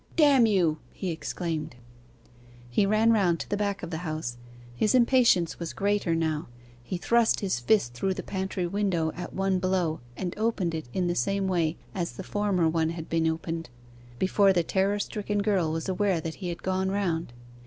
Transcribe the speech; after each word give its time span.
'Damn 0.15 0.47
you!' 0.47 0.79
he 0.93 1.11
exclaimed. 1.11 1.75
He 2.71 2.87
ran 2.87 3.13
round 3.13 3.39
to 3.39 3.47
the 3.47 3.55
back 3.55 3.83
of 3.83 3.91
the 3.91 3.99
house. 3.99 4.35
His 4.75 4.95
impatience 4.95 5.59
was 5.59 5.73
greater 5.73 6.15
now: 6.15 6.47
he 6.81 6.97
thrust 6.97 7.41
his 7.41 7.59
fist 7.59 7.93
through 7.93 8.15
the 8.15 8.23
pantry 8.23 8.65
window 8.65 9.11
at 9.15 9.35
one 9.35 9.59
blow, 9.59 9.99
and 10.17 10.33
opened 10.39 10.73
it 10.73 10.89
in 10.91 11.05
the 11.05 11.13
same 11.13 11.47
way 11.47 11.77
as 11.93 12.13
the 12.13 12.23
former 12.23 12.67
one 12.67 12.89
had 12.89 13.09
been 13.09 13.27
opened, 13.27 13.69
before 14.17 14.51
the 14.53 14.63
terror 14.63 14.97
stricken 14.97 15.43
girl 15.43 15.71
was 15.71 15.87
aware 15.87 16.19
that 16.19 16.33
he 16.41 16.49
had 16.49 16.63
gone 16.63 16.89
round. 16.89 17.31